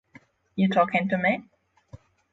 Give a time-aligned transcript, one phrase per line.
[0.55, 1.43] You talking to me?